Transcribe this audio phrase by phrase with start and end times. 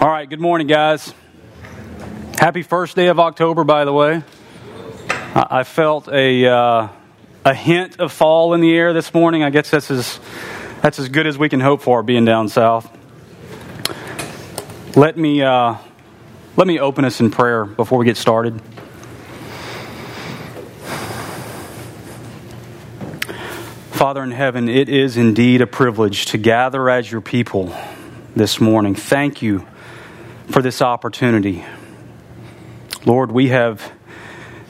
[0.00, 1.12] All right, good morning, guys.
[2.38, 4.22] Happy first day of October, by the way.
[5.34, 6.88] I felt a, uh,
[7.44, 9.42] a hint of fall in the air this morning.
[9.42, 10.18] I guess that's as,
[10.80, 12.90] that's as good as we can hope for being down south.
[14.96, 15.76] Let me, uh,
[16.56, 18.58] let me open us in prayer before we get started.
[23.90, 27.76] Father in heaven, it is indeed a privilege to gather as your people
[28.34, 28.94] this morning.
[28.94, 29.66] Thank you
[30.50, 31.64] for this opportunity.
[33.06, 33.92] Lord, we have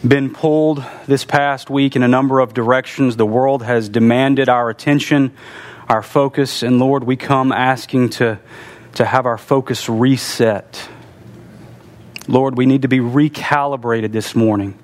[0.06, 3.16] been pulled this past week in a number of directions.
[3.16, 5.32] The world has demanded our attention,
[5.88, 8.38] our focus, and Lord, we come asking to,
[8.94, 10.88] to have our focus reset.
[12.28, 14.78] Lord, we need to be recalibrated this morning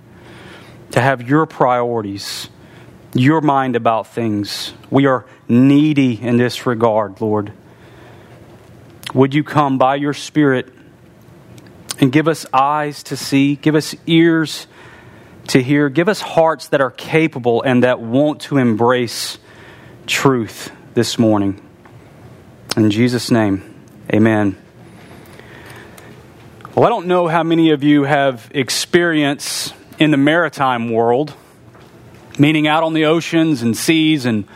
[0.92, 2.48] to have your priorities,
[3.12, 4.72] your mind about things.
[4.90, 7.52] We are needy in this regard, Lord.
[9.14, 10.72] Would you come by your Spirit
[12.00, 14.66] and give us eyes to see, give us ears
[15.48, 19.38] to hear, give us hearts that are capable and that want to embrace
[20.06, 21.60] truth this morning.
[22.76, 23.62] In Jesus' name,
[24.12, 24.56] amen.
[26.74, 31.32] Well, I don't know how many of you have experience in the maritime world,
[32.38, 34.46] meaning out on the oceans and seas and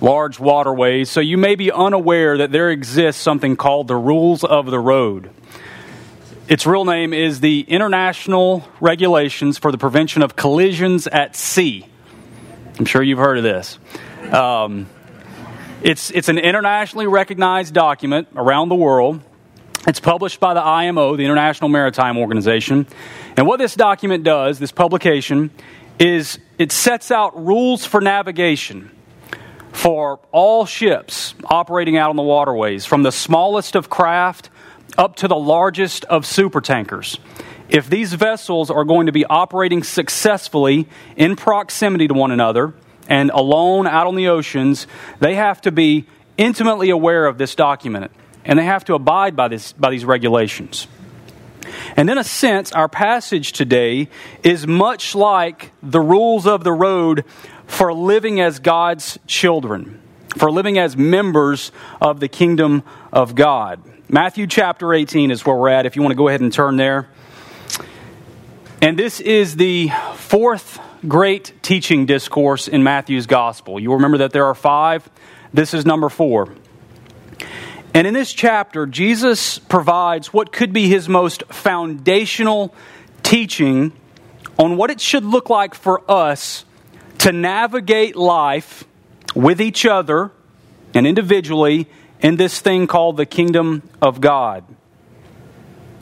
[0.00, 4.66] large waterways, so you may be unaware that there exists something called the rules of
[4.66, 5.30] the road.
[6.46, 11.86] Its real name is the International Regulations for the Prevention of Collisions at Sea.
[12.78, 13.78] I'm sure you've heard of this.
[14.30, 14.86] Um,
[15.82, 19.22] it's, it's an internationally recognized document around the world.
[19.86, 22.86] It's published by the IMO, the International Maritime Organization.
[23.38, 25.50] And what this document does, this publication,
[25.98, 28.90] is it sets out rules for navigation
[29.72, 34.50] for all ships operating out on the waterways, from the smallest of craft
[34.96, 37.18] up to the largest of supertankers.
[37.68, 42.74] If these vessels are going to be operating successfully in proximity to one another
[43.08, 44.86] and alone out on the oceans,
[45.18, 46.06] they have to be
[46.36, 48.10] intimately aware of this document
[48.44, 50.86] and they have to abide by, this, by these regulations.
[51.96, 54.08] And in a sense, our passage today
[54.42, 57.24] is much like the rules of the road
[57.66, 60.00] for living as God's children,
[60.36, 63.80] for living as members of the kingdom of God.
[64.08, 66.76] Matthew chapter 18 is where we're at, if you want to go ahead and turn
[66.76, 67.08] there.
[68.82, 70.78] And this is the fourth
[71.08, 73.80] great teaching discourse in Matthew's gospel.
[73.80, 75.08] You remember that there are five.
[75.54, 76.54] This is number four.
[77.94, 82.74] And in this chapter, Jesus provides what could be his most foundational
[83.22, 83.92] teaching
[84.58, 86.66] on what it should look like for us
[87.18, 88.84] to navigate life
[89.34, 90.30] with each other
[90.92, 91.88] and individually
[92.24, 94.64] in this thing called the kingdom of God.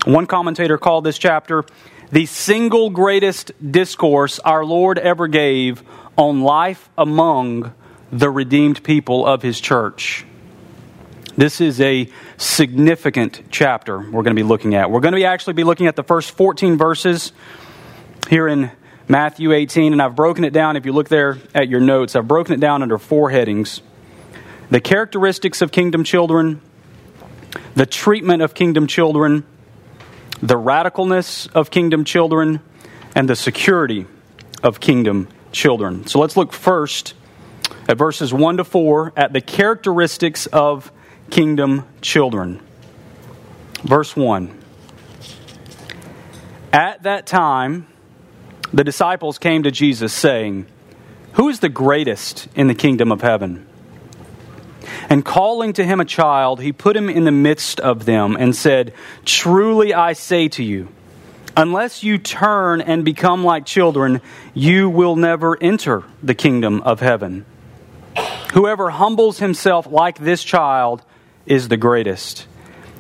[0.05, 1.65] One commentator called this chapter
[2.13, 5.83] the single greatest discourse our Lord ever gave
[6.17, 7.73] on life among
[8.13, 10.25] the redeemed people of his church.
[11.37, 14.91] This is a significant chapter we're going to be looking at.
[14.91, 17.33] We're going to be actually be looking at the first 14 verses
[18.29, 18.71] here in
[19.09, 20.77] Matthew 18, and I've broken it down.
[20.77, 23.81] If you look there at your notes, I've broken it down under four headings
[24.73, 26.59] the characteristics of kingdom children,
[27.75, 29.45] the treatment of kingdom children,
[30.43, 32.59] the radicalness of kingdom children,
[33.15, 34.07] and the security
[34.63, 36.07] of kingdom children.
[36.07, 37.13] So let's look first
[37.87, 40.91] at verses 1 to 4 at the characteristics of
[41.29, 42.59] kingdom children.
[43.83, 44.59] Verse 1
[46.73, 47.87] At that time,
[48.73, 50.65] the disciples came to Jesus, saying,
[51.35, 53.67] Who is the greatest in the kingdom of heaven?
[55.09, 58.55] And calling to him a child, he put him in the midst of them and
[58.55, 58.93] said,
[59.25, 60.89] Truly I say to you,
[61.57, 64.21] unless you turn and become like children,
[64.55, 67.45] you will never enter the kingdom of heaven.
[68.55, 71.03] Whoever humbles himself like this child
[71.47, 72.47] is the greatest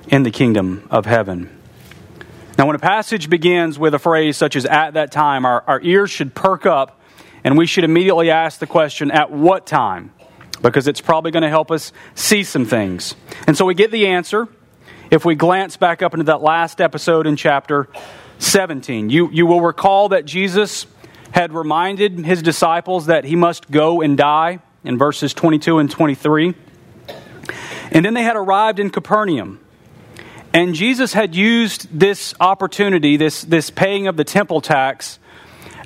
[0.08, 1.58] in the kingdom of heaven.
[2.58, 5.80] Now, when a passage begins with a phrase such as at that time, our, our
[5.82, 7.00] ears should perk up
[7.44, 10.12] and we should immediately ask the question, at what time?
[10.60, 13.14] Because it's probably going to help us see some things.
[13.46, 14.48] And so we get the answer
[15.10, 17.88] if we glance back up into that last episode in chapter
[18.38, 19.10] 17.
[19.10, 20.86] You, you will recall that Jesus
[21.30, 26.54] had reminded his disciples that he must go and die in verses 22 and 23.
[27.90, 29.60] And then they had arrived in Capernaum.
[30.54, 35.18] And Jesus had used this opportunity, this, this paying of the temple tax,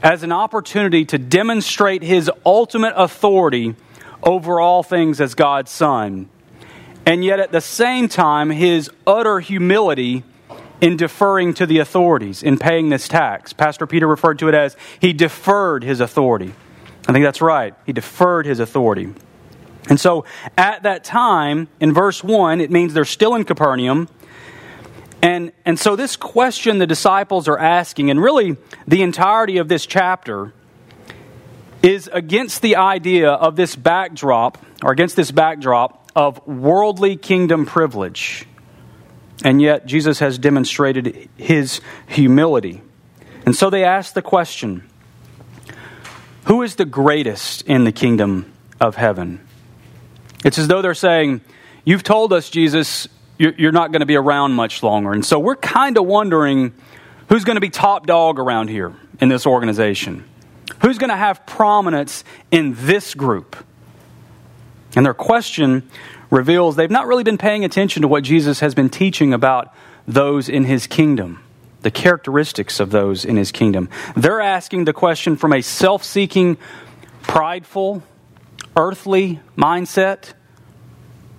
[0.02, 3.74] as an opportunity to demonstrate his ultimate authority
[4.22, 6.28] over all things as God's Son.
[7.04, 10.24] And yet, at the same time, his utter humility
[10.80, 13.52] in deferring to the authorities, in paying this tax.
[13.52, 16.52] Pastor Peter referred to it as he deferred his authority.
[17.08, 17.74] I think that's right.
[17.86, 19.14] He deferred his authority.
[19.88, 20.24] And so
[20.58, 24.08] at that time, in verse 1, it means they're still in Capernaum.
[25.22, 29.86] And, and so, this question the disciples are asking, and really the entirety of this
[29.86, 30.52] chapter,
[31.82, 38.46] is against the idea of this backdrop, or against this backdrop of worldly kingdom privilege.
[39.44, 42.82] And yet, Jesus has demonstrated his humility.
[43.44, 44.82] And so they ask the question
[46.44, 49.46] Who is the greatest in the kingdom of heaven?
[50.44, 51.42] It's as though they're saying,
[51.84, 53.08] You've told us, Jesus,
[53.38, 55.12] you're not going to be around much longer.
[55.12, 56.72] And so we're kind of wondering
[57.28, 60.24] who's going to be top dog around here in this organization?
[60.82, 63.56] Who's going to have prominence in this group?
[64.94, 65.88] And their question
[66.30, 69.74] reveals they've not really been paying attention to what Jesus has been teaching about
[70.06, 71.42] those in his kingdom,
[71.82, 73.88] the characteristics of those in his kingdom.
[74.16, 76.56] They're asking the question from a self seeking,
[77.22, 78.02] prideful,
[78.76, 80.32] earthly mindset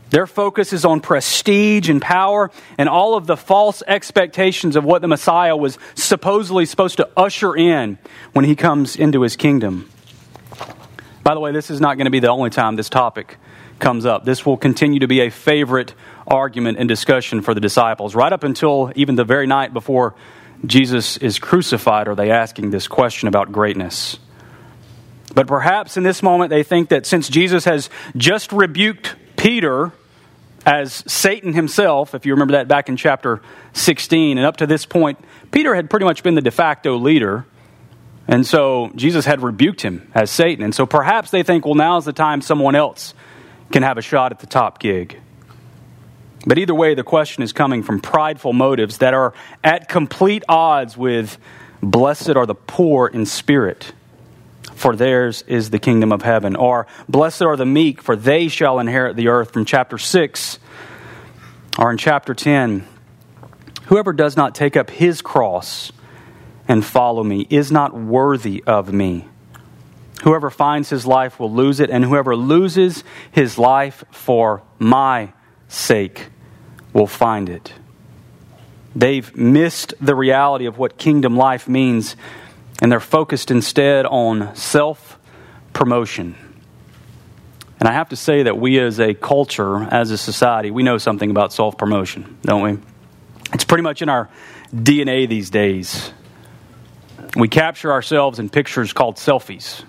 [0.09, 5.01] their focus is on prestige and power and all of the false expectations of what
[5.01, 7.97] the Messiah was supposedly supposed to usher in
[8.33, 9.89] when he comes into his kingdom.
[11.23, 13.37] By the way, this is not going to be the only time this topic
[13.79, 14.23] comes up.
[14.23, 15.93] This will continue to be a favorite
[16.25, 18.15] argument and discussion for the disciples.
[18.15, 20.15] Right up until even the very night before
[20.65, 24.17] Jesus is crucified, are they asking this question about greatness?
[25.35, 29.93] But perhaps in this moment they think that since Jesus has just rebuked Peter
[30.65, 33.41] as Satan himself, if you remember that back in chapter
[33.71, 34.37] 16.
[34.37, 35.17] And up to this point,
[35.49, 37.45] Peter had pretty much been the de facto leader.
[38.27, 40.65] And so Jesus had rebuked him as Satan.
[40.65, 43.13] And so perhaps they think, well, now's the time someone else
[43.71, 45.17] can have a shot at the top gig.
[46.45, 49.33] But either way, the question is coming from prideful motives that are
[49.63, 51.37] at complete odds with
[51.81, 53.93] blessed are the poor in spirit
[54.77, 56.55] for theirs is the kingdom of heaven.
[56.55, 60.59] Or, blessed are the meek, for they shall inherit the earth, from chapter 6.
[61.79, 62.87] Or in chapter 10,
[63.85, 65.91] whoever does not take up his cross
[66.67, 69.27] and follow me is not worthy of me.
[70.23, 75.33] Whoever finds his life will lose it, and whoever loses his life for my
[75.67, 76.29] sake
[76.93, 77.73] will find it.
[78.95, 82.15] They've missed the reality of what kingdom life means
[82.81, 85.19] and they're focused instead on self
[85.73, 86.35] promotion.
[87.79, 90.97] And I have to say that we as a culture, as a society, we know
[90.97, 92.77] something about self promotion, don't we?
[93.53, 94.29] It's pretty much in our
[94.73, 96.11] DNA these days.
[97.35, 99.83] We capture ourselves in pictures called selfies.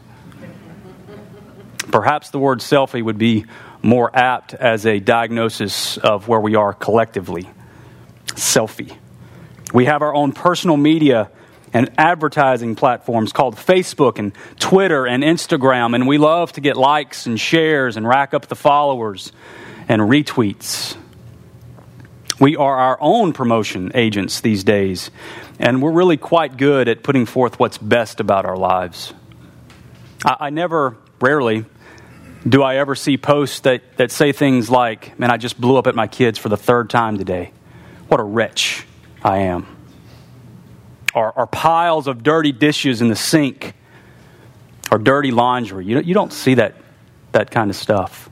[1.91, 3.47] Perhaps the word selfie would be
[3.83, 7.49] more apt as a diagnosis of where we are collectively.
[8.27, 8.95] Selfie.
[9.73, 11.31] We have our own personal media
[11.73, 17.27] and advertising platforms called Facebook and Twitter and Instagram, and we love to get likes
[17.27, 19.33] and shares and rack up the followers
[19.89, 20.97] and retweets.
[22.41, 25.11] We are our own promotion agents these days,
[25.59, 29.13] and we're really quite good at putting forth what's best about our lives.
[30.25, 31.65] I, I never, rarely,
[32.49, 35.87] do I ever see posts that, that say things like, Man, I just blew up
[35.87, 37.53] at my kids for the third time today.
[38.07, 38.87] What a wretch
[39.23, 39.78] I am
[41.19, 43.75] or piles of dirty dishes in the sink
[44.91, 45.85] or dirty laundry.
[45.85, 46.75] You, you don't see that,
[47.33, 48.29] that kind of stuff.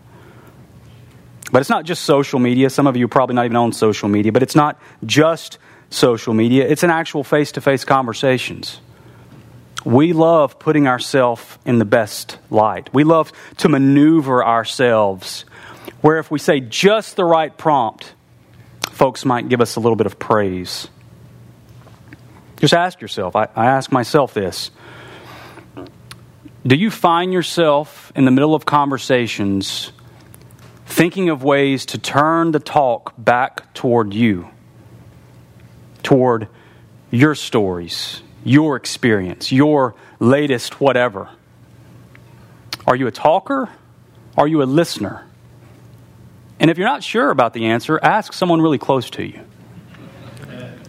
[1.52, 2.70] But it's not just social media.
[2.70, 5.58] Some of you probably not even on social media, but it's not just
[5.90, 6.66] social media.
[6.68, 8.80] It's an actual face to face conversations.
[9.84, 12.92] We love putting ourselves in the best light.
[12.92, 15.44] We love to maneuver ourselves
[16.00, 18.12] where if we say just the right prompt,
[18.90, 20.88] folks might give us a little bit of praise.
[22.56, 23.36] Just ask yourself.
[23.36, 24.70] I, I ask myself this.
[26.66, 29.92] Do you find yourself in the middle of conversations
[30.86, 34.48] thinking of ways to turn the talk back toward you,
[36.02, 36.48] toward
[37.10, 41.28] your stories, your experience, your latest whatever?
[42.86, 43.68] Are you a talker?
[44.36, 45.24] Are you a listener?
[46.58, 49.40] And if you're not sure about the answer, ask someone really close to you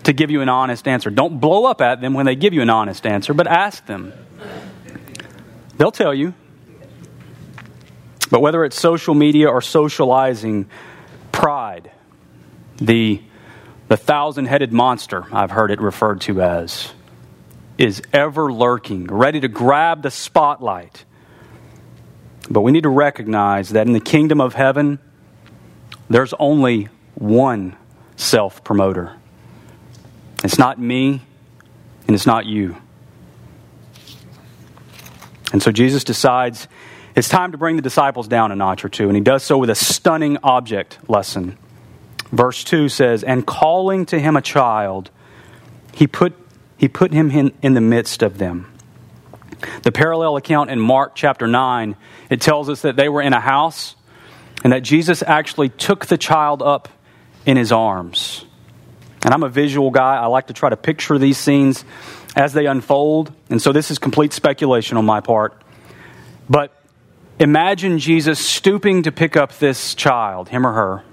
[0.07, 1.09] to give you an honest answer.
[1.09, 4.13] Don't blow up at them when they give you an honest answer, but ask them.
[5.75, 6.33] They'll tell you.
[8.31, 10.69] But whether it's social media or socializing,
[11.33, 11.91] pride,
[12.77, 13.21] the,
[13.89, 16.93] the thousand headed monster, I've heard it referred to as,
[17.77, 21.03] is ever lurking, ready to grab the spotlight.
[22.49, 24.99] But we need to recognize that in the kingdom of heaven,
[26.09, 27.75] there's only one
[28.15, 29.16] self promoter
[30.43, 31.21] It's not me,
[32.05, 32.77] and it's not you.
[35.51, 36.67] And so Jesus decides
[37.15, 39.57] it's time to bring the disciples down a notch or two, and he does so
[39.57, 41.57] with a stunning object lesson.
[42.31, 45.09] Verse 2 says, And calling to him a child,
[45.93, 46.35] he put,
[46.77, 48.71] he put him in, in the midst of them.
[49.81, 51.95] The parallel account in Mark chapter 9,
[52.29, 53.95] it tells us that they were in a house
[54.63, 56.89] and that Jesus actually took the child up
[57.45, 58.45] in his arms.
[59.23, 60.15] And I'm a visual guy.
[60.15, 61.83] I like to try to picture these scenes
[62.35, 63.33] as they unfold.
[63.49, 65.61] And so this is complete speculation on my part.
[66.49, 66.71] But
[67.39, 71.03] imagine Jesus stooping to pick up this child, him or her,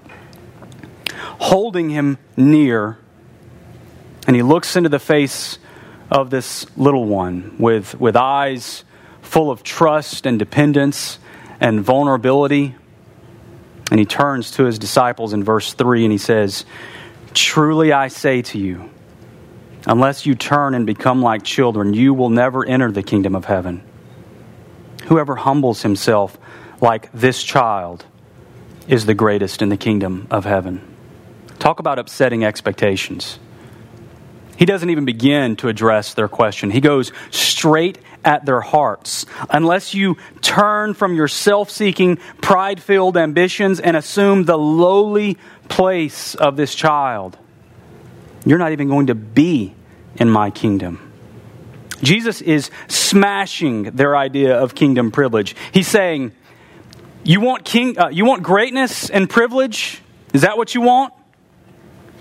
[1.39, 2.97] holding him near,
[4.27, 5.59] and he looks into the face
[6.11, 8.83] of this little one with, with eyes
[9.21, 11.19] full of trust and dependence
[11.59, 12.75] and vulnerability.
[13.91, 16.65] And he turns to his disciples in verse 3 and he says,
[17.33, 18.89] Truly I say to you,
[19.85, 23.83] unless you turn and become like children, you will never enter the kingdom of heaven.
[25.07, 26.37] Whoever humbles himself
[26.81, 28.05] like this child
[28.87, 30.81] is the greatest in the kingdom of heaven.
[31.59, 33.39] Talk about upsetting expectations.
[34.57, 36.71] He doesn't even begin to address their question.
[36.71, 39.25] He goes straight at their hearts.
[39.49, 45.37] Unless you turn from your self seeking, pride filled ambitions and assume the lowly
[45.69, 47.37] place of this child,
[48.45, 49.73] you're not even going to be
[50.15, 51.13] in my kingdom.
[52.01, 55.55] Jesus is smashing their idea of kingdom privilege.
[55.71, 56.33] He's saying,
[57.23, 60.01] You want, king, uh, you want greatness and privilege?
[60.33, 61.13] Is that what you want?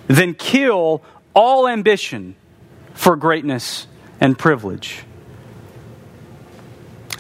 [0.07, 1.03] Then kill
[1.35, 2.37] all ambition
[2.95, 3.87] for greatness
[4.21, 5.03] and privilege.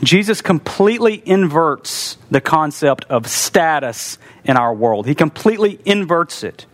[0.06, 5.06] Jesus completely inverts the concept of status in our world.
[5.06, 6.66] He completely inverts it.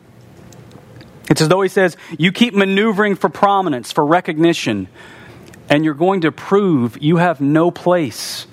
[1.28, 4.88] It's as though he says, You keep maneuvering for prominence, for recognition,
[5.68, 8.46] and you're going to prove you have no place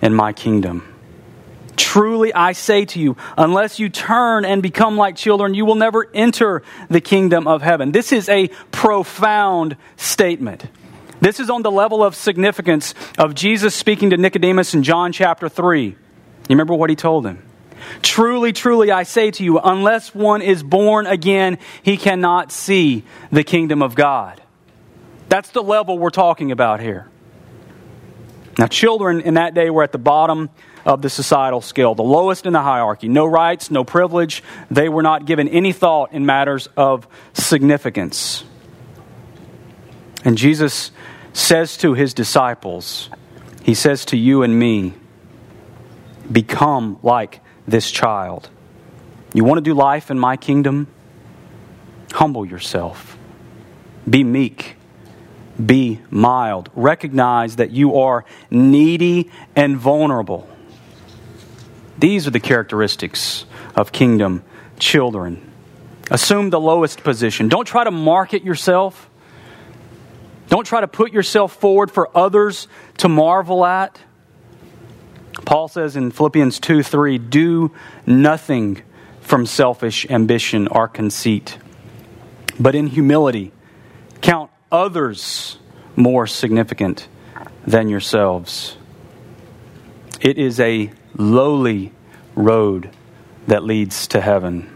[0.00, 0.90] in my kingdom.
[1.76, 6.08] Truly, I say to you, unless you turn and become like children, you will never
[6.14, 7.92] enter the kingdom of heaven.
[7.92, 10.66] This is a profound statement.
[11.24, 15.48] This is on the level of significance of Jesus speaking to Nicodemus in John chapter
[15.48, 15.86] 3.
[15.86, 15.96] You
[16.50, 17.42] remember what he told him?
[18.02, 23.42] Truly, truly, I say to you, unless one is born again, he cannot see the
[23.42, 24.42] kingdom of God.
[25.30, 27.08] That's the level we're talking about here.
[28.58, 30.50] Now, children in that day were at the bottom
[30.84, 33.08] of the societal scale, the lowest in the hierarchy.
[33.08, 34.42] No rights, no privilege.
[34.70, 38.44] They were not given any thought in matters of significance.
[40.22, 40.90] And Jesus
[41.34, 43.10] says to his disciples,
[43.62, 44.94] He says to you and me,
[46.30, 48.48] become like this child.
[49.34, 50.86] You want to do life in my kingdom?
[52.12, 53.18] Humble yourself.
[54.08, 54.76] Be meek.
[55.64, 56.70] Be mild.
[56.74, 60.48] Recognize that you are needy and vulnerable.
[61.98, 63.44] These are the characteristics
[63.76, 64.44] of kingdom
[64.78, 65.50] children.
[66.10, 67.48] Assume the lowest position.
[67.48, 69.08] Don't try to market yourself.
[70.54, 72.68] Don't try to put yourself forward for others
[72.98, 74.00] to marvel at.
[75.44, 77.72] Paul says in Philippians 2 3, do
[78.06, 78.80] nothing
[79.20, 81.58] from selfish ambition or conceit,
[82.60, 83.50] but in humility
[84.20, 85.58] count others
[85.96, 87.08] more significant
[87.66, 88.76] than yourselves.
[90.20, 91.90] It is a lowly
[92.36, 92.90] road
[93.48, 94.72] that leads to heaven.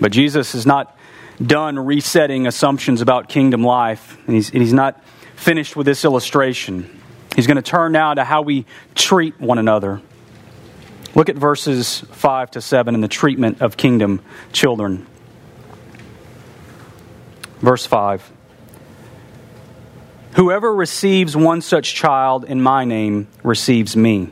[0.00, 0.96] But Jesus is not
[1.44, 5.02] done resetting assumptions about kingdom life, and he's, and he's not
[5.36, 7.00] finished with this illustration.
[7.34, 10.00] He's going to turn now to how we treat one another.
[11.14, 14.20] Look at verses 5 to 7 in the treatment of kingdom
[14.52, 15.06] children.
[17.60, 18.32] Verse 5
[20.34, 24.30] Whoever receives one such child in my name receives me.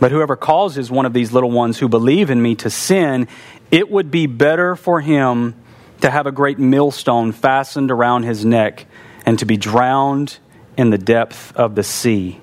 [0.00, 3.28] But whoever causes one of these little ones who believe in me to sin,
[3.70, 5.54] it would be better for him
[6.02, 8.86] to have a great millstone fastened around his neck
[9.24, 10.38] and to be drowned
[10.76, 12.40] in the depth of the sea.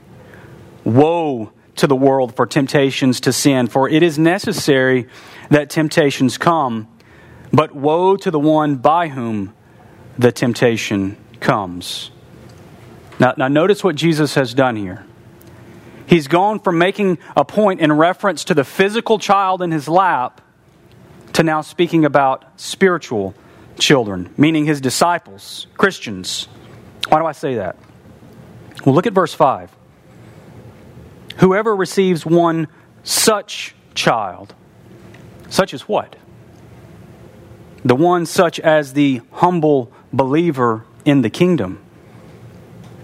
[0.84, 5.08] Woe to the world for temptations to sin, for it is necessary
[5.50, 6.88] that temptations come,
[7.52, 9.54] but woe to the one by whom
[10.18, 12.12] the temptation comes.
[13.20, 15.06] Now, now notice what Jesus has done here.
[16.06, 20.42] He's gone from making a point in reference to the physical child in his lap
[21.34, 23.36] to now speaking about spiritual
[23.80, 26.48] children, meaning his disciples, Christians.
[27.08, 27.78] Why do I say that?
[28.86, 29.76] Well, look at verse 5.
[31.38, 32.68] Whoever receives one
[33.04, 34.54] such child,
[35.50, 36.16] such as what?
[37.84, 41.80] the one such as the humble believer in the kingdom.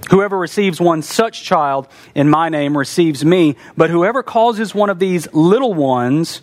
[0.10, 5.00] Whoever receives one such child in my name receives me, but whoever causes one of
[5.00, 6.42] these little ones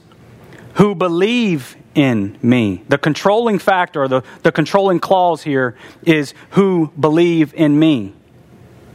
[0.74, 2.82] who believe in me.
[2.88, 8.14] The controlling factor, the, the controlling clause here is who believe in me.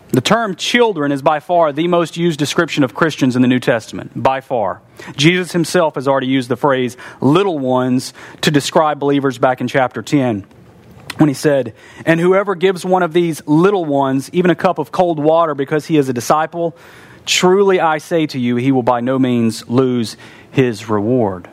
[0.10, 3.60] The term children is by far the most used description of Christians in the New
[3.60, 4.82] Testament, by far.
[5.18, 10.02] Jesus himself has already used the phrase little ones to describe believers back in chapter
[10.02, 10.46] 10
[11.18, 11.76] when he said,
[12.06, 15.86] And whoever gives one of these little ones even a cup of cold water because
[15.86, 16.78] he is a disciple,
[17.26, 20.16] truly I say to you, he will by no means lose
[20.52, 21.50] his reward.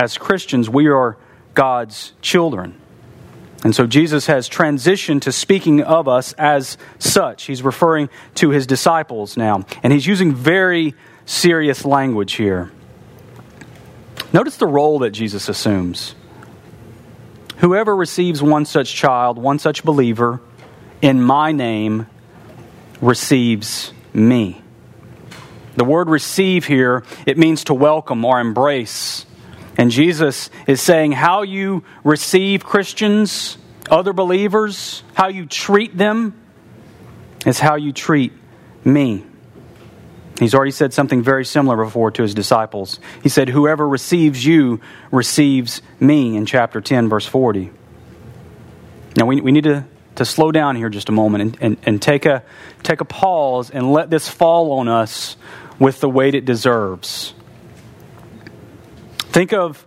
[0.00, 1.18] As Christians, we are
[1.52, 2.80] God's children.
[3.62, 7.44] And so Jesus has transitioned to speaking of us as such.
[7.44, 9.66] He's referring to his disciples now.
[9.82, 10.94] And he's using very
[11.26, 12.72] serious language here.
[14.32, 16.14] Notice the role that Jesus assumes.
[17.58, 20.40] Whoever receives one such child, one such believer,
[21.02, 22.06] in my name,
[23.02, 24.62] receives me.
[25.76, 29.26] The word receive here, it means to welcome or embrace.
[29.76, 33.56] And Jesus is saying how you receive Christians,
[33.90, 36.34] other believers, how you treat them,
[37.46, 38.32] is how you treat
[38.84, 39.24] me.
[40.38, 42.98] He's already said something very similar before to his disciples.
[43.22, 44.80] He said, Whoever receives you
[45.12, 47.70] receives me in chapter 10, verse 40.
[49.16, 49.84] Now, we, we need to,
[50.16, 52.42] to slow down here just a moment and, and, and take, a,
[52.82, 55.36] take a pause and let this fall on us
[55.78, 57.34] with the weight it deserves.
[59.30, 59.86] Think of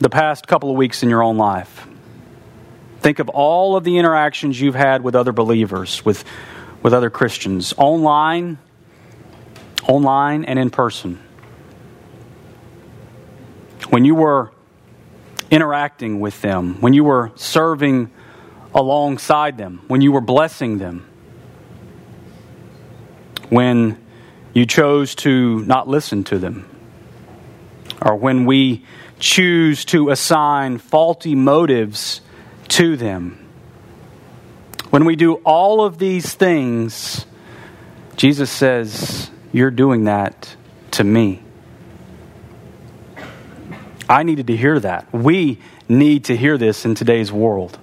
[0.00, 1.86] the past couple of weeks in your own life.
[2.98, 6.24] Think of all of the interactions you've had with other believers, with,
[6.82, 8.58] with other Christians, online,
[9.86, 11.22] online and in person.
[13.90, 14.50] When you were
[15.52, 18.10] interacting with them, when you were serving
[18.74, 21.08] alongside them, when you were blessing them,
[23.50, 24.04] when
[24.52, 26.68] you chose to not listen to them,
[28.04, 28.84] or when we
[29.18, 32.20] choose to assign faulty motives
[32.68, 33.40] to them.
[34.90, 37.26] When we do all of these things,
[38.16, 40.54] Jesus says, You're doing that
[40.92, 41.42] to me.
[44.08, 45.12] I needed to hear that.
[45.12, 47.78] We need to hear this in today's world.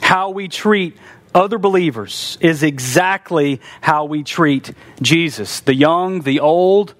[0.00, 0.96] How we treat
[1.34, 5.60] other believers is exactly how we treat Jesus.
[5.60, 6.94] The young, the old,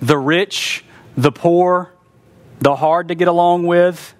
[0.00, 0.84] the rich,
[1.18, 1.92] the poor,
[2.60, 4.14] the hard to get along with,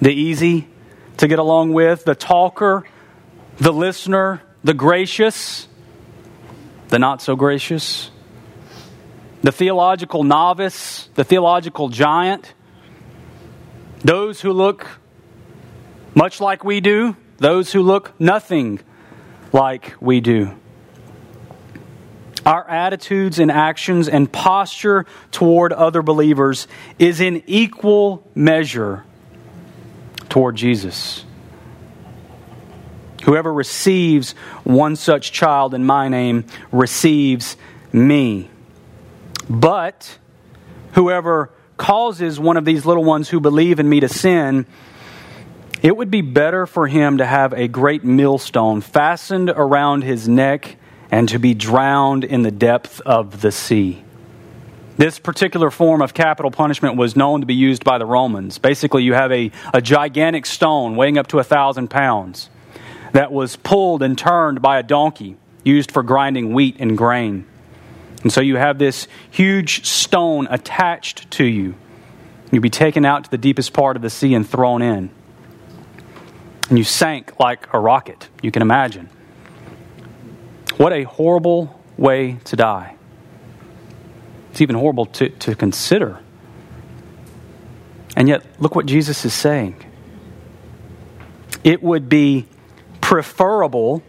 [0.00, 0.66] the easy
[1.18, 2.84] to get along with, the talker,
[3.58, 5.68] the listener, the gracious,
[6.88, 8.10] the not so gracious,
[9.42, 12.54] the theological novice, the theological giant,
[13.98, 14.86] those who look
[16.14, 18.80] much like we do, those who look nothing
[19.52, 20.59] like we do
[22.50, 26.66] our attitudes and actions and posture toward other believers
[26.98, 29.04] is in equal measure
[30.28, 31.24] toward Jesus.
[33.22, 34.32] Whoever receives
[34.64, 37.56] one such child in my name receives
[37.92, 38.50] me.
[39.48, 40.18] But
[40.94, 44.66] whoever causes one of these little ones who believe in me to sin,
[45.82, 50.78] it would be better for him to have a great millstone fastened around his neck
[51.10, 54.02] and to be drowned in the depth of the sea.
[54.96, 58.58] This particular form of capital punishment was known to be used by the Romans.
[58.58, 62.50] Basically, you have a, a gigantic stone weighing up to a thousand pounds
[63.12, 67.46] that was pulled and turned by a donkey used for grinding wheat and grain.
[68.22, 71.74] And so you have this huge stone attached to you.
[72.52, 75.10] You'd be taken out to the deepest part of the sea and thrown in.
[76.68, 79.08] And you sank like a rocket, you can imagine.
[80.80, 82.96] What a horrible way to die.
[84.50, 86.20] It's even horrible to, to consider.
[88.16, 89.76] And yet, look what Jesus is saying.
[91.62, 92.46] It would be
[93.02, 94.02] preferable,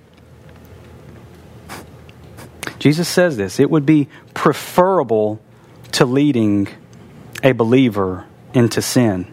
[2.80, 5.42] Jesus says this, it would be preferable
[5.92, 6.70] to leading
[7.44, 9.28] a believer into sin.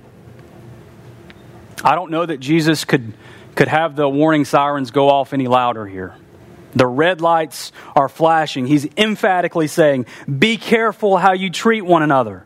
[1.85, 3.12] I don't know that Jesus could,
[3.55, 6.16] could have the warning sirens go off any louder here.
[6.74, 8.66] The red lights are flashing.
[8.66, 12.44] He's emphatically saying, Be careful how you treat one another.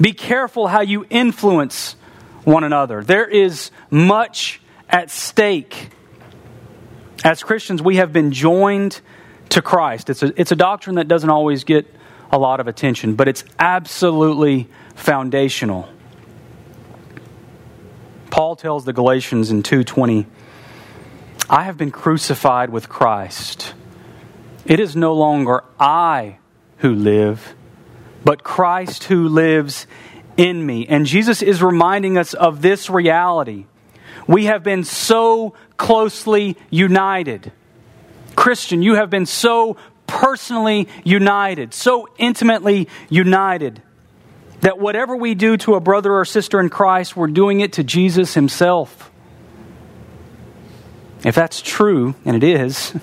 [0.00, 1.96] Be careful how you influence
[2.44, 3.02] one another.
[3.02, 5.90] There is much at stake.
[7.22, 9.00] As Christians, we have been joined
[9.50, 10.10] to Christ.
[10.10, 11.86] It's a, it's a doctrine that doesn't always get
[12.32, 15.88] a lot of attention, but it's absolutely foundational.
[18.30, 20.24] Paul tells the Galatians in 2:20,
[21.52, 23.74] "I have been crucified with Christ.
[24.64, 26.36] It is no longer I
[26.78, 27.54] who live,
[28.24, 29.88] but Christ who lives
[30.36, 33.66] in me." And Jesus is reminding us of this reality.
[34.28, 37.50] We have been so closely united.
[38.36, 43.82] Christian, you have been so personally united, so intimately united
[44.60, 47.82] that whatever we do to a brother or sister in Christ, we're doing it to
[47.82, 49.09] Jesus Himself.
[51.24, 52.94] If that's true, and it is,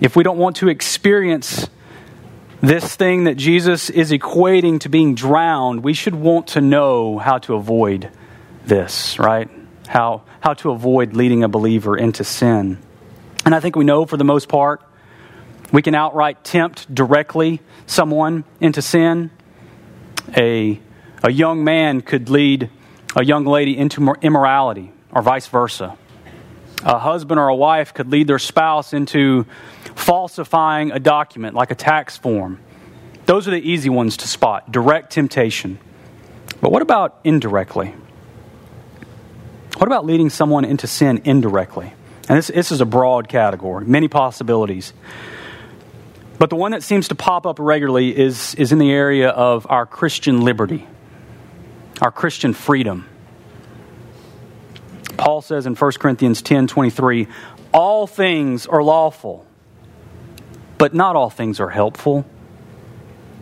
[0.00, 1.68] if we don't want to experience
[2.60, 7.38] this thing that Jesus is equating to being drowned, we should want to know how
[7.38, 8.10] to avoid
[8.64, 9.48] this, right?
[9.86, 12.78] How, how to avoid leading a believer into sin.
[13.44, 14.82] And I think we know for the most part,
[15.72, 19.30] we can outright tempt directly someone into sin
[20.36, 20.80] a,
[21.22, 22.70] a young man could lead
[23.16, 25.96] a young lady into immorality, or vice versa.
[26.84, 29.44] A husband or a wife could lead their spouse into
[29.94, 32.60] falsifying a document like a tax form.
[33.26, 35.78] Those are the easy ones to spot direct temptation.
[36.60, 37.94] But what about indirectly?
[39.76, 41.92] What about leading someone into sin indirectly?
[42.28, 44.92] And this, this is a broad category, many possibilities.
[46.38, 49.66] But the one that seems to pop up regularly is, is in the area of
[49.68, 50.86] our Christian liberty,
[52.00, 53.06] our Christian freedom.
[55.20, 57.28] Paul says in 1 Corinthians 10 23,
[57.74, 59.44] all things are lawful,
[60.78, 62.24] but not all things are helpful.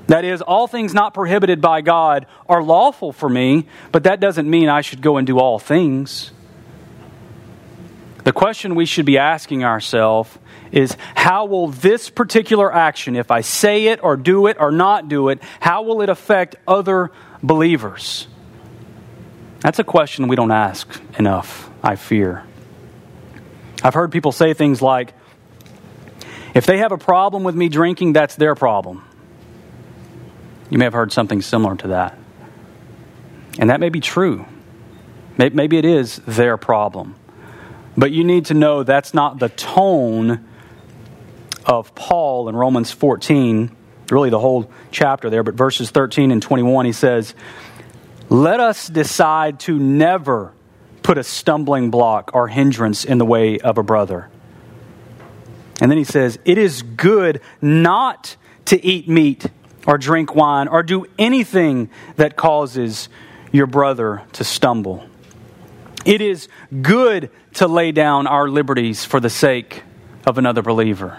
[0.08, 4.50] That is, all things not prohibited by God are lawful for me, but that doesn't
[4.50, 6.32] mean I should go and do all things.
[8.24, 10.36] The question we should be asking ourselves
[10.72, 15.08] is how will this particular action, if I say it or do it or not
[15.08, 18.26] do it, how will it affect other believers?
[19.60, 22.44] That's a question we don't ask enough, I fear.
[23.82, 25.14] I've heard people say things like,
[26.54, 29.04] if they have a problem with me drinking, that's their problem.
[30.70, 32.18] You may have heard something similar to that.
[33.58, 34.46] And that may be true.
[35.36, 37.14] Maybe it is their problem.
[37.96, 40.46] But you need to know that's not the tone
[41.64, 43.74] of Paul in Romans 14,
[44.10, 47.34] really the whole chapter there, but verses 13 and 21, he says,
[48.30, 50.52] Let us decide to never
[51.02, 54.28] put a stumbling block or hindrance in the way of a brother.
[55.80, 58.36] And then he says, It is good not
[58.66, 59.46] to eat meat
[59.86, 63.08] or drink wine or do anything that causes
[63.52, 65.06] your brother to stumble.
[66.04, 66.48] It is
[66.82, 69.82] good to lay down our liberties for the sake
[70.26, 71.18] of another believer.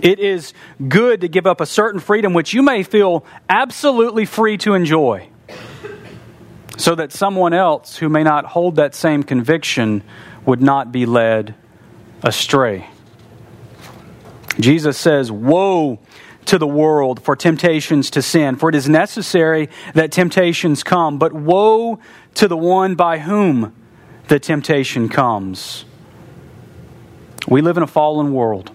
[0.00, 0.54] It is
[0.86, 5.28] good to give up a certain freedom which you may feel absolutely free to enjoy,
[6.78, 10.02] so that someone else who may not hold that same conviction
[10.46, 11.54] would not be led
[12.22, 12.88] astray.
[14.60, 15.98] Jesus says, Woe
[16.46, 21.32] to the world for temptations to sin, for it is necessary that temptations come, but
[21.32, 21.98] woe
[22.34, 23.74] to the one by whom
[24.28, 25.84] the temptation comes.
[27.48, 28.70] We live in a fallen world.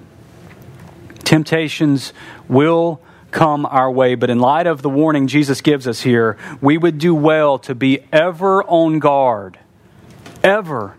[1.24, 2.12] Temptations
[2.50, 3.02] will
[3.34, 7.00] come our way, but in light of the warning Jesus gives us here, we would
[7.00, 9.60] do well to be ever on guard,
[10.44, 10.96] ever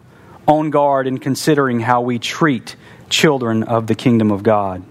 [0.47, 2.77] on guard in considering how we treat
[3.09, 4.83] children of the kingdom of God.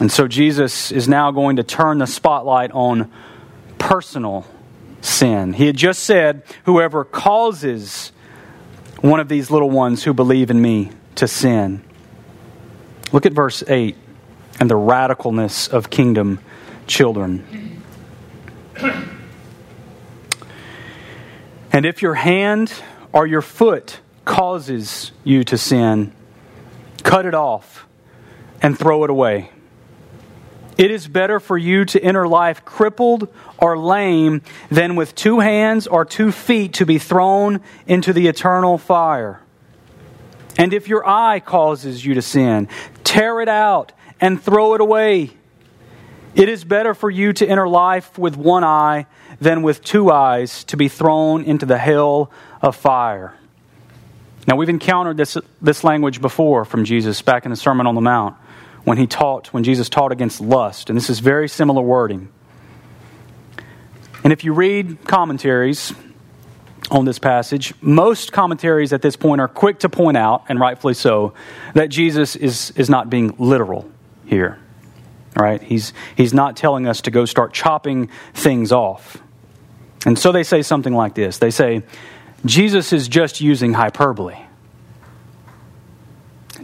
[0.00, 3.10] And so Jesus is now going to turn the spotlight on
[3.78, 4.46] personal
[5.00, 5.52] sin.
[5.52, 8.12] He had just said, Whoever causes
[9.00, 11.82] one of these little ones who believe in me to sin.
[13.12, 13.96] Look at verse 8
[14.60, 16.40] and the radicalness of kingdom
[16.86, 17.82] children.
[21.72, 22.72] And if your hand
[23.12, 26.12] or your foot causes you to sin,
[27.02, 27.86] cut it off
[28.60, 29.50] and throw it away.
[30.76, 35.88] It is better for you to enter life crippled or lame than with two hands
[35.88, 39.40] or two feet to be thrown into the eternal fire.
[40.56, 42.68] And if your eye causes you to sin,
[43.02, 45.30] tear it out and throw it away.
[46.34, 49.06] It is better for you to enter life with one eye
[49.40, 52.30] than with two eyes to be thrown into the hell
[52.62, 53.34] of fire.
[54.46, 58.00] Now, we've encountered this, this language before from Jesus back in the Sermon on the
[58.00, 58.36] Mount
[58.84, 60.90] when he taught, when Jesus taught against lust.
[60.90, 62.28] And this is very similar wording.
[64.24, 65.92] And if you read commentaries,
[66.90, 67.74] on this passage.
[67.82, 71.34] Most commentaries at this point are quick to point out, and rightfully so,
[71.74, 73.90] that Jesus is, is not being literal
[74.28, 74.58] here.
[75.36, 75.62] Right?
[75.62, 79.22] He's, he's not telling us to go start chopping things off.
[80.06, 81.82] And so they say something like this they say,
[82.44, 84.36] Jesus is just using hyperbole.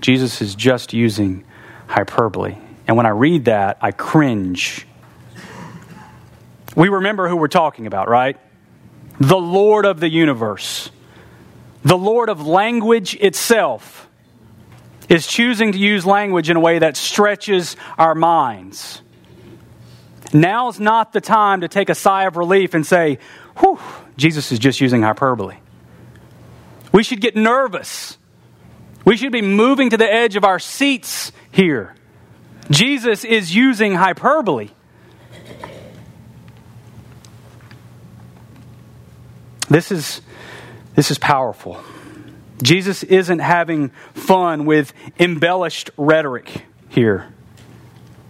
[0.00, 1.44] Jesus is just using
[1.86, 2.56] hyperbole.
[2.86, 4.86] And when I read that, I cringe.
[6.76, 8.36] We remember who we're talking about, right?
[9.18, 10.90] The Lord of the universe,
[11.84, 14.03] the Lord of language itself,
[15.08, 19.02] is choosing to use language in a way that stretches our minds.
[20.32, 23.18] Now's not the time to take a sigh of relief and say,
[23.58, 23.78] whew,
[24.16, 25.56] Jesus is just using hyperbole.
[26.92, 28.18] We should get nervous.
[29.04, 31.94] We should be moving to the edge of our seats here.
[32.70, 34.70] Jesus is using hyperbole.
[39.68, 40.20] This is,
[40.94, 41.82] this is powerful.
[42.62, 47.32] Jesus isn't having fun with embellished rhetoric here.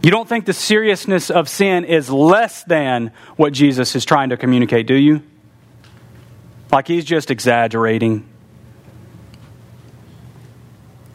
[0.02, 4.36] You don't think the seriousness of sin is less than what Jesus is trying to
[4.36, 5.22] communicate, do you?
[6.70, 8.28] Like he's just exaggerating.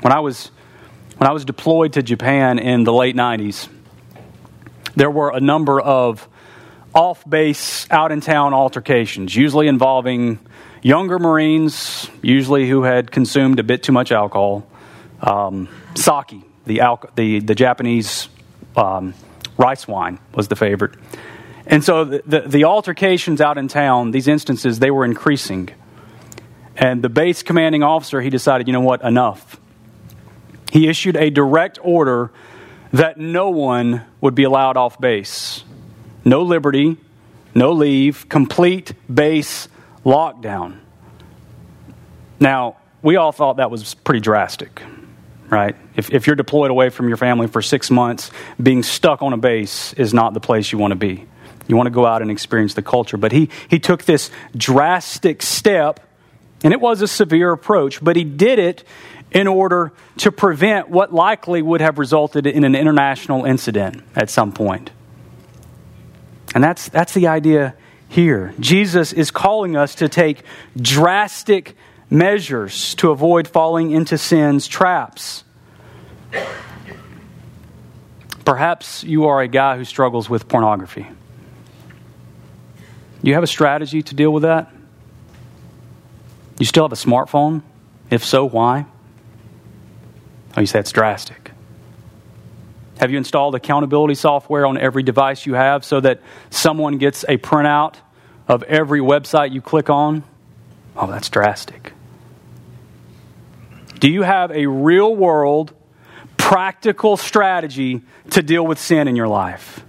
[0.01, 0.51] When I was
[1.17, 3.67] when I was deployed to Japan in the late 90s,
[4.95, 6.27] there were a number of
[6.93, 10.39] off base, out in town altercations, usually involving
[10.81, 14.67] younger Marines, usually who had consumed a bit too much alcohol.
[15.21, 18.29] Um, sake, the, al- the, the Japanese
[18.75, 19.13] um,
[19.57, 20.95] rice wine, was the favorite.
[21.67, 25.69] And so the, the, the altercations out in town, these instances, they were increasing.
[26.75, 29.59] And the base commanding officer, he decided, you know what, enough
[30.71, 32.31] he issued a direct order
[32.91, 35.63] that no one would be allowed off base.
[36.25, 36.97] No liberty,
[37.55, 39.67] no leave, complete base
[40.05, 40.79] lockdown.
[42.39, 44.81] Now, we all thought that was pretty drastic,
[45.49, 45.75] right?
[45.95, 49.37] If, if you're deployed away from your family for six months, being stuck on a
[49.37, 51.25] base is not the place you want to be.
[51.67, 53.17] You want to go out and experience the culture.
[53.17, 55.99] But he, he took this drastic step,
[56.63, 58.83] and it was a severe approach, but he did it
[59.31, 64.51] in order to prevent what likely would have resulted in an international incident at some
[64.51, 64.89] point.
[66.55, 67.75] And that's, that's the idea
[68.07, 68.53] here.
[68.59, 70.43] Jesus is calling us to take
[70.75, 71.75] drastic
[72.09, 75.43] measures to avoid falling into sin's traps.
[78.45, 81.07] Perhaps you are a guy who struggles with pornography.
[83.21, 84.73] Do you have a strategy to deal with that?
[86.57, 87.61] You still have a smartphone?
[88.09, 88.85] If so, why?
[90.57, 91.51] Oh, you say it's drastic.
[92.99, 97.37] Have you installed accountability software on every device you have so that someone gets a
[97.37, 97.95] printout
[98.45, 100.23] of every website you click on?
[100.97, 101.93] Oh, that's drastic.
[104.01, 105.73] Do you have a real world,
[106.35, 109.81] practical strategy to deal with sin in your life?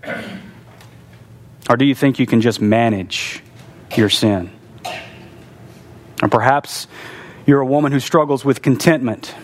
[1.68, 3.42] Or do you think you can just manage
[3.96, 4.53] your sin?
[6.23, 6.87] Or perhaps
[7.44, 9.35] you're a woman who struggles with contentment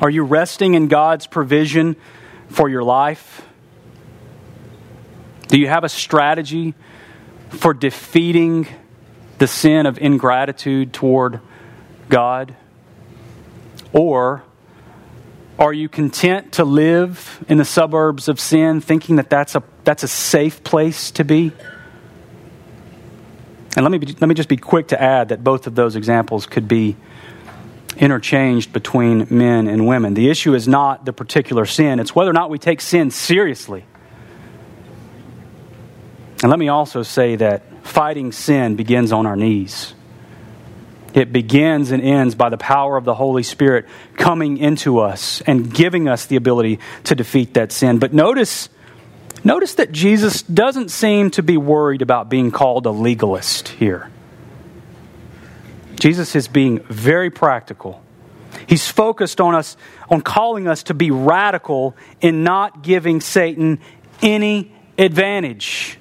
[0.00, 1.96] are you resting in God's provision
[2.48, 3.42] for your life?
[5.48, 6.74] Do you have a strategy
[7.50, 8.66] for defeating
[9.38, 11.40] the sin of ingratitude toward
[12.08, 12.56] God?
[13.92, 14.42] Or
[15.58, 20.02] are you content to live in the suburbs of sin thinking that that's a, that's
[20.02, 21.52] a safe place to be?
[23.76, 26.46] And let me, let me just be quick to add that both of those examples
[26.46, 26.96] could be
[27.96, 30.14] interchanged between men and women.
[30.14, 33.84] The issue is not the particular sin, it's whether or not we take sin seriously.
[36.42, 39.94] And let me also say that fighting sin begins on our knees.
[41.14, 45.72] It begins and ends by the power of the Holy Spirit coming into us and
[45.72, 48.00] giving us the ability to defeat that sin.
[48.00, 48.68] But notice,
[49.44, 54.10] notice that Jesus doesn't seem to be worried about being called a legalist here.
[56.04, 58.02] Jesus is being very practical.
[58.66, 59.74] He's focused on us,
[60.10, 63.80] on calling us to be radical in not giving Satan
[64.20, 65.98] any advantage.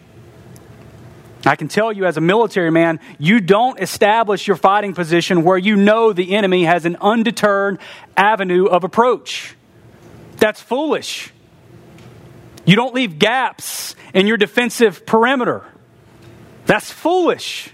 [1.45, 5.57] I can tell you as a military man, you don't establish your fighting position where
[5.57, 7.79] you know the enemy has an undeterred
[8.17, 9.55] avenue of approach.
[10.35, 11.31] That's foolish.
[12.65, 15.63] You don't leave gaps in your defensive perimeter.
[16.65, 17.73] That's foolish.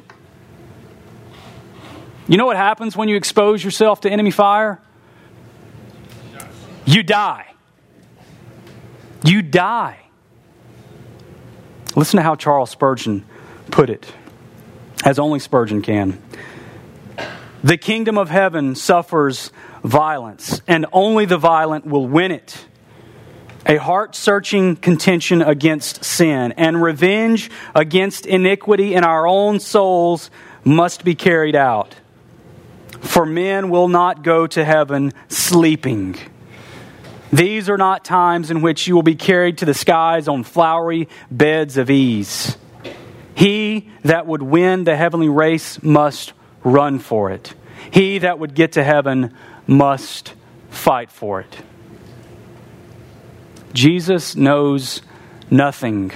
[2.29, 4.79] You know what happens when you expose yourself to enemy fire?
[6.85, 7.47] You die.
[9.25, 9.97] You die.
[11.95, 13.25] Listen to how Charles Spurgeon
[13.71, 14.13] put it,
[15.03, 16.21] as only Spurgeon can.
[17.63, 19.51] The kingdom of heaven suffers
[19.83, 22.65] violence, and only the violent will win it.
[23.65, 30.31] a heart searching contention against sin, and revenge against iniquity in our own souls
[30.63, 31.95] must be carried out.
[33.01, 36.15] For men will not go to heaven sleeping.
[37.31, 41.07] These are not times in which you will be carried to the skies on flowery
[41.29, 42.57] beds of ease.
[43.35, 46.33] He that would win the heavenly race must
[46.63, 47.53] run for it.
[47.91, 49.35] He that would get to heaven
[49.67, 50.33] must
[50.69, 51.57] fight for it.
[53.73, 55.01] Jesus knows
[55.51, 56.11] nothing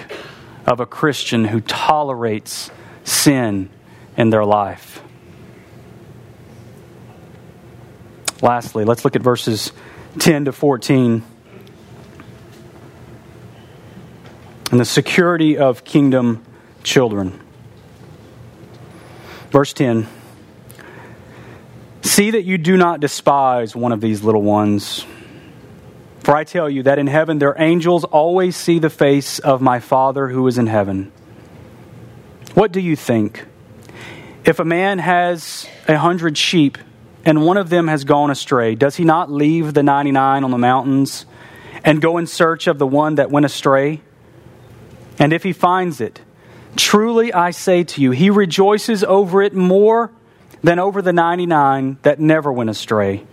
[0.65, 2.71] of a Christian who tolerates
[3.03, 3.69] sin
[4.17, 5.02] in their life.
[8.43, 9.71] Lastly, let's look at verses
[10.19, 11.23] 10 to 14.
[14.69, 16.43] And the security of kingdom
[16.83, 17.39] children.
[19.49, 20.07] Verse 10
[22.01, 25.05] See that you do not despise one of these little ones.
[26.19, 29.79] For I tell you that in heaven their angels always see the face of my
[29.79, 31.13] Father who is in heaven.
[32.55, 33.45] What do you think?
[34.43, 36.77] If a man has a hundred sheep
[37.25, 40.57] and one of them has gone astray, does he not leave the 99 on the
[40.57, 41.25] mountains
[41.83, 44.01] and go in search of the one that went astray?
[45.19, 46.21] And if he finds it,
[46.75, 50.11] truly I say to you, he rejoices over it more
[50.61, 53.25] than over the 99 that never went astray.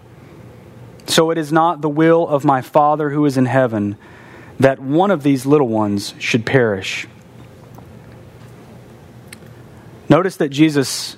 [1.07, 3.97] So it is not the will of my Father who is in heaven
[4.61, 7.07] that one of these little ones should perish.
[10.09, 11.17] Notice that Jesus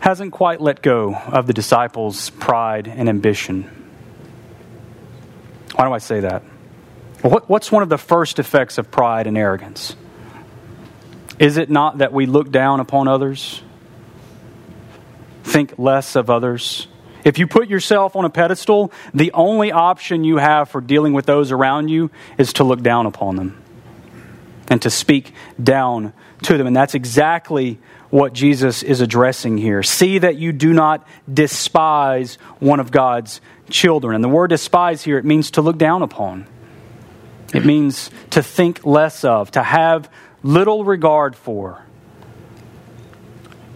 [0.00, 3.64] hasn't quite let go of the disciples' pride and ambition.
[5.74, 6.42] Why do I say that?
[7.22, 9.96] what's one of the first effects of pride and arrogance?
[11.38, 13.62] Is it not that we look down upon others?
[15.44, 16.86] Think less of others?
[17.24, 21.26] If you put yourself on a pedestal, the only option you have for dealing with
[21.26, 23.62] those around you is to look down upon them
[24.68, 25.32] and to speak
[25.62, 26.66] down to them.
[26.66, 27.78] And that's exactly
[28.10, 29.82] what Jesus is addressing here.
[29.82, 34.14] See that you do not despise one of God's children.
[34.14, 36.46] And the word despise here, it means to look down upon.
[37.54, 40.10] It means to think less of, to have
[40.42, 41.82] little regard for.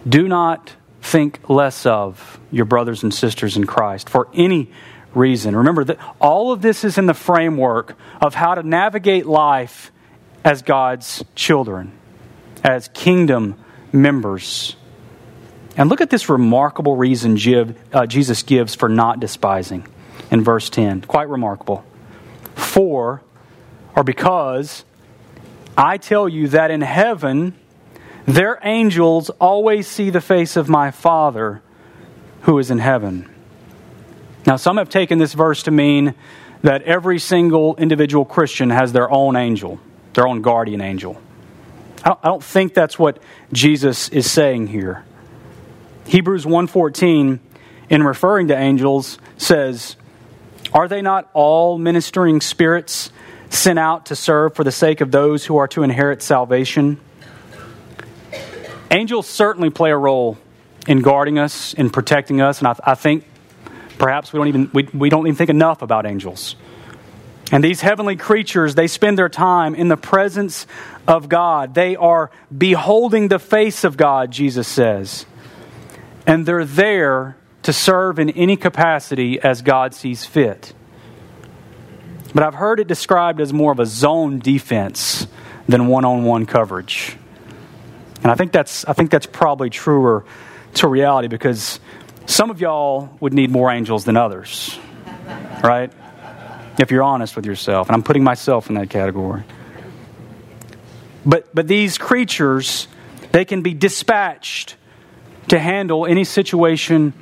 [0.07, 4.71] Do not think less of your brothers and sisters in Christ for any
[5.13, 5.55] reason.
[5.55, 9.91] Remember that all of this is in the framework of how to navigate life
[10.43, 11.91] as God's children,
[12.63, 13.55] as kingdom
[13.91, 14.75] members.
[15.75, 17.37] And look at this remarkable reason
[17.91, 19.87] uh, Jesus gives for not despising
[20.31, 21.01] in verse 10.
[21.01, 21.83] Quite remarkable.
[22.55, 23.21] For,
[23.95, 24.85] or because,
[25.77, 27.55] I tell you that in heaven,
[28.25, 31.61] their angels always see the face of my Father
[32.41, 33.29] who is in heaven.
[34.45, 36.13] Now, some have taken this verse to mean
[36.61, 39.79] that every single individual Christian has their own angel,
[40.13, 41.19] their own guardian angel.
[42.03, 43.19] I don't think that's what
[43.53, 45.03] Jesus is saying here.
[46.05, 47.39] Hebrews 1:14
[47.89, 49.95] in referring to angels says,
[50.73, 53.11] "Are they not all ministering spirits
[53.49, 56.99] sent out to serve for the sake of those who are to inherit salvation?"
[58.91, 60.37] Angels certainly play a role
[60.87, 63.23] in guarding us, in protecting us, and I, I think
[63.97, 66.57] perhaps we don't even we, we don't even think enough about angels.
[67.53, 70.65] And these heavenly creatures, they spend their time in the presence
[71.07, 71.75] of God.
[71.75, 75.27] They are beholding the face of God, Jesus says.
[76.25, 80.73] And they're there to serve in any capacity as God sees fit.
[82.33, 85.27] But I've heard it described as more of a zone defense
[85.69, 87.15] than one on one coverage.
[88.23, 90.25] And I think that's, I think that's probably truer
[90.73, 91.79] to reality because
[92.25, 94.75] some of y'all would need more angels than others,
[95.63, 95.93] right?
[96.79, 97.87] If you're honest with yourself.
[97.87, 99.43] And I'm putting myself in that category.
[101.25, 102.87] But, but these creatures,
[103.31, 104.75] they can be dispatched
[105.49, 107.13] to handle any situation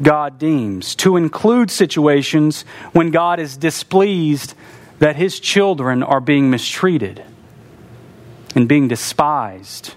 [0.00, 4.54] God deems, to include situations when God is displeased
[4.98, 7.22] that his children are being mistreated
[8.54, 9.94] and being despised.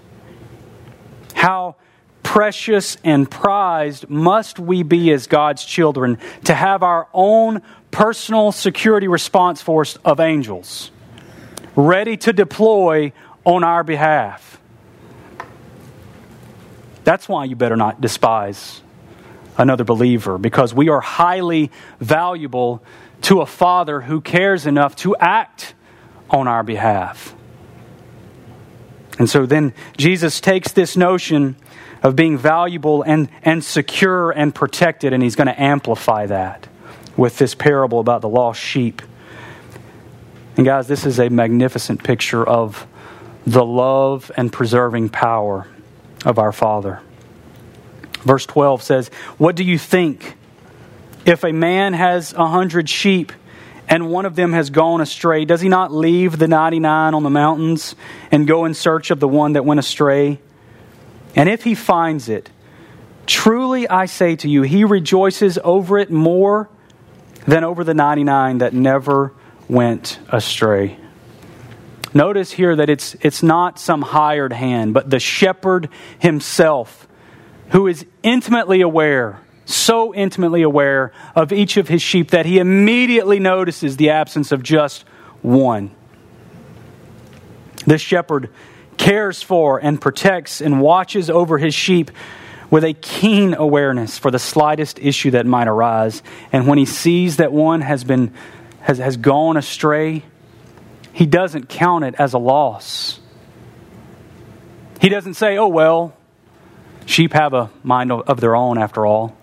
[1.34, 1.76] How
[2.22, 9.08] precious and prized must we be as God's children to have our own personal security
[9.08, 10.90] response force of angels
[11.76, 13.12] ready to deploy
[13.44, 14.60] on our behalf.
[17.04, 18.80] That's why you better not despise
[19.58, 21.70] another believer, because we are highly
[22.00, 22.82] valuable
[23.22, 25.74] to a Father who cares enough to act
[26.30, 27.34] on our behalf.
[29.18, 31.56] And so then Jesus takes this notion
[32.02, 36.68] of being valuable and, and secure and protected, and he's going to amplify that
[37.16, 39.02] with this parable about the lost sheep.
[40.56, 42.86] And guys, this is a magnificent picture of
[43.46, 45.66] the love and preserving power
[46.24, 47.00] of our Father.
[48.20, 50.36] Verse 12 says, What do you think?
[51.24, 53.32] If a man has a hundred sheep
[53.88, 57.30] and one of them has gone astray, does he not leave the 99 on the
[57.30, 57.94] mountains
[58.30, 60.38] and go in search of the one that went astray?
[61.34, 62.50] And if he finds it,
[63.26, 66.68] truly I say to you, he rejoices over it more
[67.46, 69.32] than over the 99 that never
[69.68, 70.98] went astray.
[72.14, 77.08] Notice here that it's, it's not some hired hand, but the shepherd himself
[77.70, 83.38] who is intimately aware, so intimately aware of each of his sheep that he immediately
[83.38, 85.04] notices the absence of just
[85.40, 85.90] one.
[87.86, 88.50] This shepherd
[89.02, 92.12] cares for and protects and watches over his sheep
[92.70, 96.22] with a keen awareness for the slightest issue that might arise.
[96.52, 98.32] And when he sees that one has been
[98.80, 100.22] has, has gone astray,
[101.12, 103.18] he doesn't count it as a loss.
[105.00, 106.16] He doesn't say, oh, well,
[107.04, 109.36] sheep have a mind of their own after all.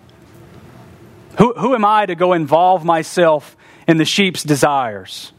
[1.36, 5.32] Who, who am I to go involve myself in the sheep's desires?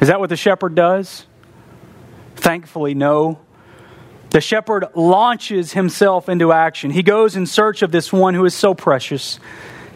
[0.00, 1.26] Is that what the shepherd does?
[2.36, 3.40] Thankfully, no.
[4.30, 6.90] The shepherd launches himself into action.
[6.90, 9.40] He goes in search of this one who is so precious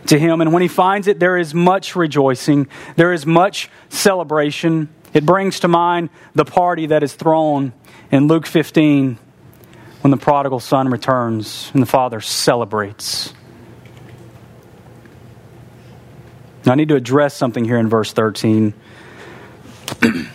[0.07, 0.41] to him.
[0.41, 4.89] And when he finds it, there is much rejoicing, there is much celebration.
[5.13, 7.75] It brings to mind the party that is thrown
[8.11, 9.19] in Luke 15
[10.01, 13.35] when the prodigal son returns and the father celebrates.
[16.65, 18.73] Now, I need to address something here in verse 13.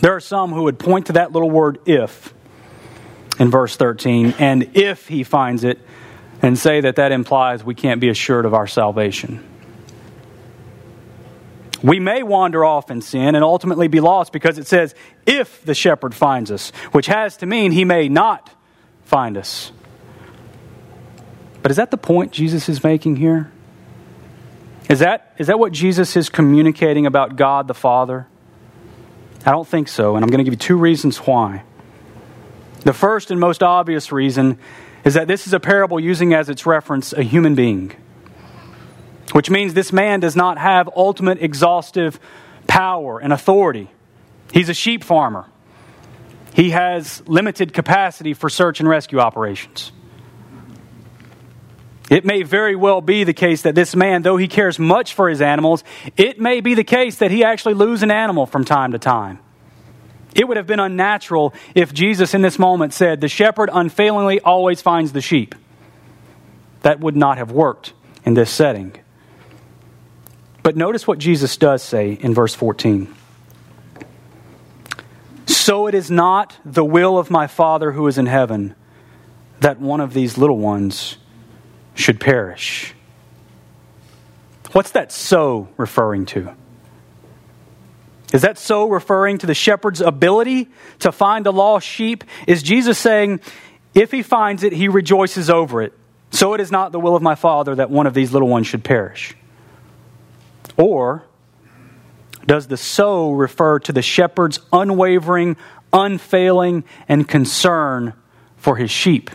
[0.00, 2.32] there are some who would point to that little word if
[3.38, 5.78] in verse 13, and if he finds it,
[6.42, 9.44] and say that that implies we can't be assured of our salvation.
[11.82, 14.94] We may wander off in sin and ultimately be lost because it says,
[15.26, 18.50] if the shepherd finds us, which has to mean he may not
[19.04, 19.72] find us.
[21.62, 23.50] But is that the point Jesus is making here?
[24.88, 28.26] Is that, is that what Jesus is communicating about God the Father?
[29.44, 31.62] I don't think so, and I'm going to give you two reasons why.
[32.86, 34.60] The first and most obvious reason
[35.04, 37.90] is that this is a parable using as its reference a human being,
[39.32, 42.20] which means this man does not have ultimate exhaustive
[42.68, 43.90] power and authority.
[44.52, 45.46] He's a sheep farmer,
[46.54, 49.90] he has limited capacity for search and rescue operations.
[52.08, 55.28] It may very well be the case that this man, though he cares much for
[55.28, 55.82] his animals,
[56.16, 59.40] it may be the case that he actually loses an animal from time to time.
[60.36, 64.82] It would have been unnatural if Jesus in this moment said, The shepherd unfailingly always
[64.82, 65.54] finds the sheep.
[66.82, 68.94] That would not have worked in this setting.
[70.62, 73.12] But notice what Jesus does say in verse 14.
[75.46, 78.74] So it is not the will of my Father who is in heaven
[79.60, 81.16] that one of these little ones
[81.94, 82.94] should perish.
[84.72, 86.54] What's that so referring to?
[88.32, 90.68] Is that so referring to the shepherd's ability
[91.00, 92.24] to find a lost sheep?
[92.46, 93.40] Is Jesus saying,
[93.94, 95.92] if he finds it, he rejoices over it?
[96.30, 98.66] So it is not the will of my Father that one of these little ones
[98.66, 99.34] should perish.
[100.76, 101.24] Or
[102.46, 105.56] does the so refer to the shepherd's unwavering,
[105.92, 108.12] unfailing, and concern
[108.56, 109.30] for his sheep?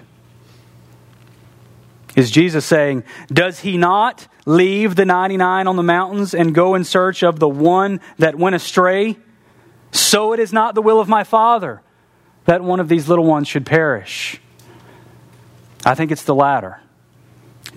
[2.15, 6.83] Is Jesus saying, Does he not leave the 99 on the mountains and go in
[6.83, 9.17] search of the one that went astray?
[9.91, 11.81] So it is not the will of my Father
[12.45, 14.41] that one of these little ones should perish.
[15.85, 16.81] I think it's the latter.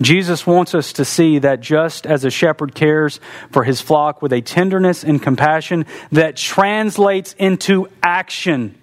[0.01, 3.19] Jesus wants us to see that just as a shepherd cares
[3.51, 8.77] for his flock with a tenderness and compassion that translates into action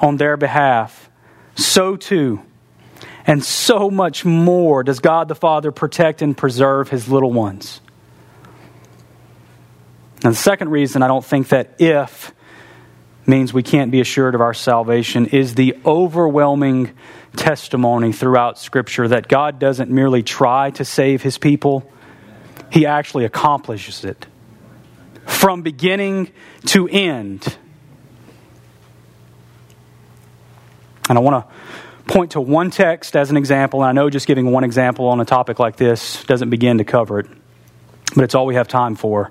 [0.00, 1.08] on their behalf,
[1.54, 2.42] so too
[3.28, 7.82] and so much more does God the Father protect and preserve his little ones.
[10.24, 12.32] And the second reason I don't think that if
[13.26, 16.90] means we can't be assured of our salvation is the overwhelming
[17.36, 21.88] testimony throughout Scripture that God doesn't merely try to save his people,
[22.72, 24.26] he actually accomplishes it
[25.26, 26.32] from beginning
[26.64, 27.58] to end.
[31.10, 31.54] And I want to
[32.08, 35.20] point to one text as an example, and I know just giving one example on
[35.20, 37.26] a topic like this doesn't begin to cover it,
[38.16, 39.30] but it's all we have time for.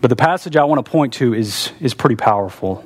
[0.00, 2.84] But the passage I want to point to is, is pretty powerful.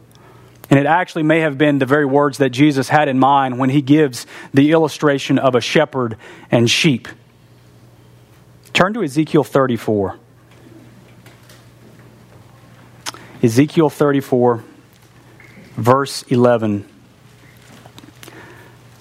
[0.71, 3.69] And it actually may have been the very words that Jesus had in mind when
[3.69, 6.17] he gives the illustration of a shepherd
[6.51, 7.09] and sheep.
[8.73, 10.17] Turn to Ezekiel 34.
[13.43, 14.65] Ezekiel 34,
[15.77, 16.89] verse 11.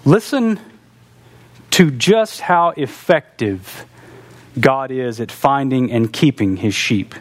[0.03, 0.59] Listen
[1.71, 3.85] to just how effective
[4.59, 7.15] God is at finding and keeping his sheep.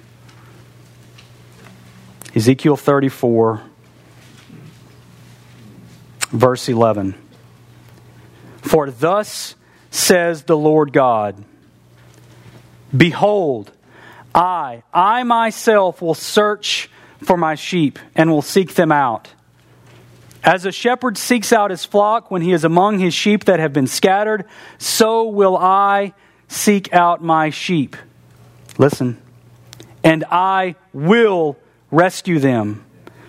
[2.35, 3.61] Ezekiel 34,
[6.31, 7.15] verse 11.
[8.63, 9.55] For thus
[9.91, 11.45] says the Lord God
[12.97, 13.71] Behold,
[14.35, 16.91] I, I myself will search
[17.23, 19.29] for my sheep and will seek them out.
[20.43, 23.73] As a shepherd seeks out his flock when he is among his sheep that have
[23.73, 24.47] been scattered,
[24.79, 26.15] so will I
[26.49, 27.97] seek out my sheep.
[28.79, 29.21] Listen.
[30.03, 31.59] And I will
[31.91, 32.85] rescue them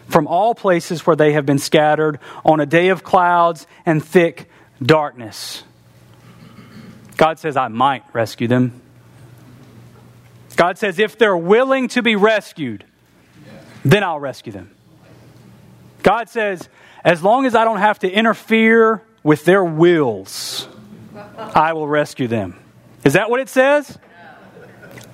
[0.07, 4.49] from all places where they have been scattered on a day of clouds and thick
[4.81, 5.63] darkness.
[7.17, 8.81] God says, I might rescue them.
[10.55, 12.83] God says, if they're willing to be rescued,
[13.85, 14.71] then I'll rescue them.
[16.03, 16.67] God says,
[17.03, 20.67] as long as I don't have to interfere with their wills,
[21.37, 22.59] I will rescue them.
[23.03, 23.97] Is that what it says?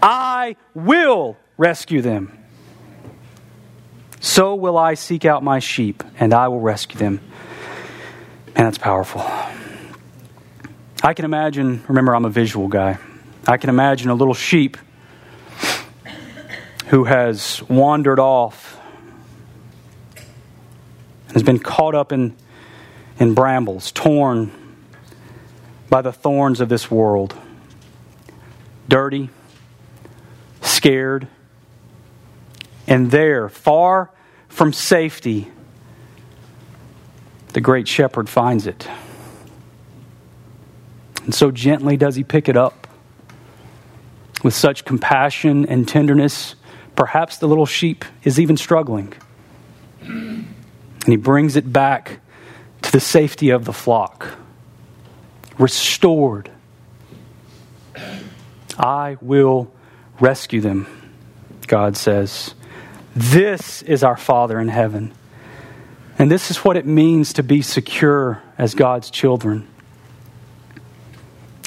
[0.02, 2.38] I will rescue them.
[4.20, 7.22] So will I seek out my sheep, and I will rescue them.
[8.56, 9.22] And that's powerful.
[11.04, 12.98] I can imagine, remember, I'm a visual guy.
[13.48, 14.78] I can imagine a little sheep
[16.88, 18.77] who has wandered off,
[21.38, 22.36] has been caught up in,
[23.20, 24.52] in brambles, torn
[25.88, 27.36] by the thorns of this world,
[28.90, 29.30] dirty,
[30.62, 31.28] scared,
[32.88, 34.10] and there, far
[34.48, 35.52] from safety,
[37.54, 38.90] the great shepherd finds it.
[41.24, 42.88] And so gently does he pick it up.
[44.44, 46.56] With such compassion and tenderness,
[46.96, 49.14] perhaps the little sheep is even struggling.
[51.08, 52.20] And he brings it back
[52.82, 54.28] to the safety of the flock,
[55.58, 56.52] restored.
[58.78, 59.72] I will
[60.20, 60.86] rescue them,
[61.66, 62.56] God says.
[63.16, 65.14] This is our Father in heaven.
[66.20, 69.66] And this is what it means to be secure as God's children.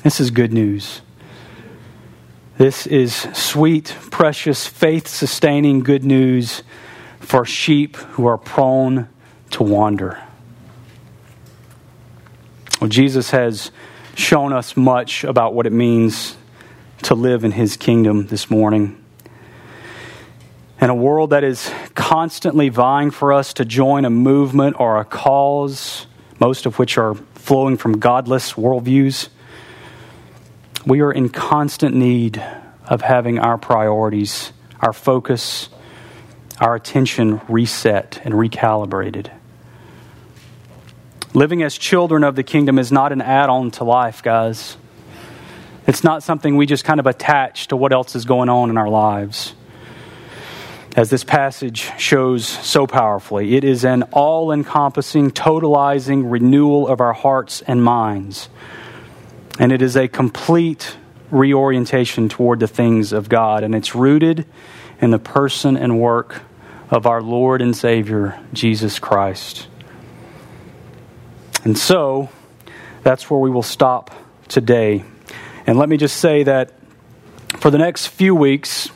[0.02, 1.00] This is good news.
[2.58, 6.62] This is sweet, precious, faith sustaining good news
[7.20, 9.08] for sheep who are prone
[9.50, 10.22] to wander.
[12.80, 13.70] Well, Jesus has
[14.14, 16.36] shown us much about what it means
[17.02, 18.96] to live in his kingdom this morning.
[20.80, 25.04] In a world that is constantly vying for us to join a movement or a
[25.04, 26.06] cause,
[26.38, 29.28] most of which are flowing from godless worldviews,
[30.86, 32.42] we are in constant need
[32.86, 35.68] of having our priorities, our focus,
[36.58, 39.30] our attention reset and recalibrated.
[41.32, 44.76] Living as children of the kingdom is not an add on to life, guys.
[45.86, 48.76] It's not something we just kind of attach to what else is going on in
[48.76, 49.54] our lives
[50.96, 53.54] as this passage shows so powerfully.
[53.54, 58.48] It is an all encompassing, totalizing renewal of our hearts and minds.
[59.58, 60.96] And it is a complete
[61.30, 63.62] reorientation toward the things of God.
[63.62, 64.46] And it's rooted
[65.00, 66.42] in the person and work
[66.90, 69.68] of our Lord and Savior, Jesus Christ.
[71.64, 72.28] And so,
[73.02, 74.10] that's where we will stop
[74.48, 75.04] today.
[75.66, 76.72] And let me just say that
[77.58, 78.90] for the next few weeks,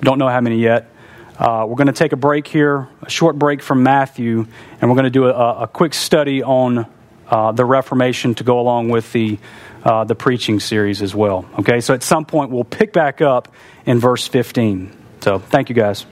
[0.00, 0.90] don't know how many yet,
[1.38, 4.46] uh, we're going to take a break here, a short break from Matthew,
[4.80, 6.86] and we're going to do a, a quick study on
[7.28, 9.38] uh, the Reformation to go along with the,
[9.84, 11.48] uh, the preaching series as well.
[11.60, 13.52] Okay, so at some point we'll pick back up
[13.86, 14.92] in verse 15.
[15.20, 16.06] So thank you guys.